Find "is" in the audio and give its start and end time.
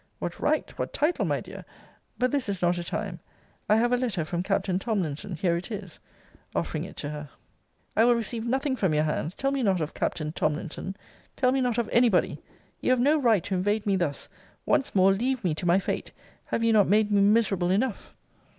2.49-2.59, 5.71-5.99